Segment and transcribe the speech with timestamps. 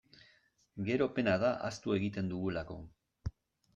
[0.87, 2.79] Gero, pena da, ahaztu egiten dugulako.